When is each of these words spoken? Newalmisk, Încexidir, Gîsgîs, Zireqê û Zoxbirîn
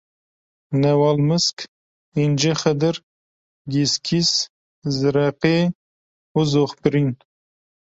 Newalmisk, 0.79 1.55
Încexidir, 2.23 2.95
Gîsgîs, 3.71 4.31
Zireqê 4.97 5.57
û 6.37 6.39
Zoxbirîn 6.51 7.09